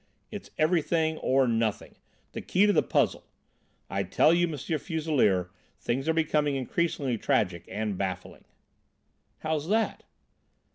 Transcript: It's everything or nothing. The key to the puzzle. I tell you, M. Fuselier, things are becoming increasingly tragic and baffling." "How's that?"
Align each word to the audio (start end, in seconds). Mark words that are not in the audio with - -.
It's 0.31 0.49
everything 0.57 1.19
or 1.19 1.47
nothing. 1.47 1.95
The 2.31 2.41
key 2.41 2.65
to 2.65 2.73
the 2.73 2.81
puzzle. 2.81 3.27
I 3.87 4.01
tell 4.01 4.33
you, 4.33 4.47
M. 4.47 4.53
Fuselier, 4.57 5.51
things 5.79 6.09
are 6.09 6.13
becoming 6.13 6.55
increasingly 6.55 7.19
tragic 7.19 7.65
and 7.67 7.99
baffling." 7.99 8.45
"How's 9.41 9.67
that?" 9.69 10.01